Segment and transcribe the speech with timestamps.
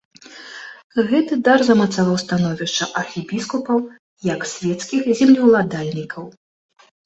[1.11, 3.77] Гэты дар замацаваў становішча архібіскупаў
[4.33, 6.23] як свецкіх землеўладальнікаў.